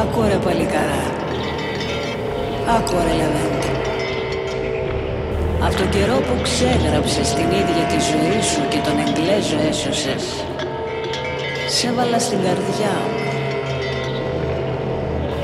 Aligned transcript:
Άκου 0.00 0.22
ρε 0.22 0.38
παλικαρά. 0.44 1.04
Άκου 2.76 2.96
ρε 3.06 3.14
Λεβέντη. 3.20 3.72
Από 5.64 5.76
τον 5.76 5.88
καιρό 5.90 6.18
που 6.26 6.34
ξέγραψες 6.42 7.34
την 7.34 7.48
ίδια 7.60 7.84
τη 7.90 7.98
ζωή 8.10 8.42
σου 8.50 8.62
και 8.68 8.80
τον 8.86 8.96
Εγγλέζο 9.04 9.58
έσωσες, 9.70 10.24
σε 11.68 11.86
έβαλα 11.86 12.18
στην 12.18 12.38
καρδιά 12.46 12.94
μου. 13.08 13.22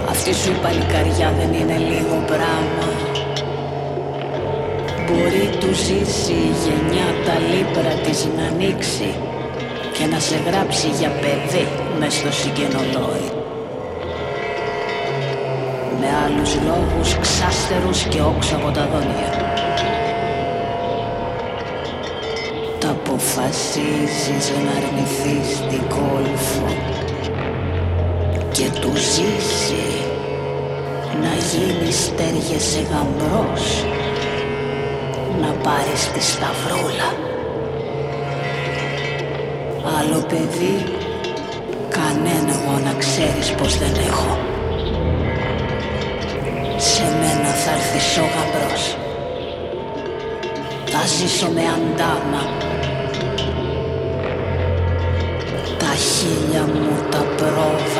Αυτή 0.08 0.34
σου 0.34 0.50
η 0.50 0.58
παλικαριά 0.62 1.32
δεν 1.38 1.50
είναι 1.60 1.78
λίγο 1.90 2.16
πράγμα. 2.26 2.88
Μπορεί 5.06 5.46
του 5.60 5.74
ζήσει 5.74 6.32
η 6.32 6.52
γενιά 6.62 7.08
τα 7.26 7.36
λίπρα 7.50 7.94
της 8.04 8.28
να 8.36 8.44
ανοίξει 8.46 9.10
και 9.92 10.04
να 10.06 10.18
σε 10.18 10.36
γράψει 10.46 10.88
για 10.88 11.10
παιδί 11.20 11.66
μες 11.98 12.14
στο 12.14 12.32
συγγενολόι. 12.32 13.39
Με 16.00 16.08
άλλους 16.24 16.54
λόγους 16.54 17.18
ξάστερους 17.18 18.02
και 18.02 18.20
όξω 18.20 18.56
από 18.56 18.70
τα 18.70 18.88
δόντια. 18.92 19.30
Τα 22.78 22.90
αποφασίζεις 22.90 24.52
να 24.64 24.70
αρνηθείς 24.80 25.48
την 25.68 25.82
κόλφο 25.88 26.66
και 28.52 28.70
του 28.80 28.92
ζήσει 28.96 29.86
να 31.22 31.32
γίνεις 31.48 32.04
στέργεσαι 32.04 32.80
γαμπρός 32.90 33.84
να 35.40 35.50
πάρεις 35.52 36.10
τη 36.12 36.22
σταυρούλα 36.22 37.10
άλλο 39.98 40.24
παιδί 40.28 40.84
κανένα 41.88 42.52
εγώ 42.52 42.78
να 42.84 42.94
ξέρεις 42.98 43.50
πως 43.50 43.78
δεν 43.78 43.94
έχω 44.06 44.49
θα 48.00 48.06
έρθεις 48.06 48.18
ο 48.18 48.26
γαμπρός. 48.34 48.96
Θα 50.84 51.06
ζήσω 51.06 51.48
με 51.54 51.60
αντάμα. 51.60 52.42
Τα 55.78 55.94
χίλια 55.94 56.62
μου 56.62 57.08
τα 57.10 57.22
πρόβατα 57.36 57.99